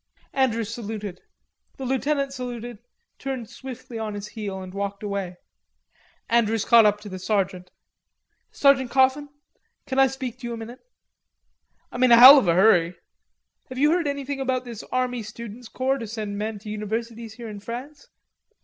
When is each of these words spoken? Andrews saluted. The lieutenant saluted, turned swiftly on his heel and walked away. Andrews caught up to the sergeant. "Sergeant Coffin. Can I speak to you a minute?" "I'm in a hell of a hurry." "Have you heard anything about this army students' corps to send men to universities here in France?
Andrews 0.33 0.73
saluted. 0.73 1.21
The 1.77 1.85
lieutenant 1.85 2.33
saluted, 2.33 2.79
turned 3.19 3.51
swiftly 3.51 3.99
on 3.99 4.15
his 4.15 4.29
heel 4.29 4.59
and 4.59 4.73
walked 4.73 5.03
away. 5.03 5.37
Andrews 6.27 6.65
caught 6.65 6.87
up 6.87 6.99
to 7.01 7.07
the 7.09 7.19
sergeant. 7.19 7.69
"Sergeant 8.49 8.89
Coffin. 8.89 9.29
Can 9.85 9.99
I 9.99 10.07
speak 10.07 10.39
to 10.39 10.47
you 10.47 10.53
a 10.53 10.57
minute?" 10.57 10.79
"I'm 11.91 12.01
in 12.01 12.11
a 12.11 12.17
hell 12.17 12.39
of 12.39 12.47
a 12.47 12.55
hurry." 12.55 12.95
"Have 13.69 13.77
you 13.77 13.91
heard 13.91 14.07
anything 14.07 14.39
about 14.41 14.65
this 14.65 14.81
army 14.91 15.21
students' 15.21 15.69
corps 15.69 15.99
to 15.99 16.07
send 16.07 16.35
men 16.35 16.57
to 16.57 16.69
universities 16.71 17.35
here 17.35 17.47
in 17.47 17.59
France? 17.59 18.07